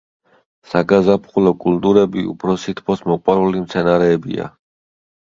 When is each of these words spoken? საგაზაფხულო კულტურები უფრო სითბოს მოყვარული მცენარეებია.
საგაზაფხულო 0.71 1.53
კულტურები 1.67 2.25
უფრო 2.33 2.57
სითბოს 2.65 3.07
მოყვარული 3.13 3.67
მცენარეებია. 3.69 4.53